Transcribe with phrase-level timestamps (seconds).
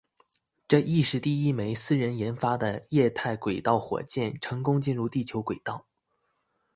[0.67, 5.85] 这亦是第一枚私人研发的液态轨道火箭成功进入地球轨道。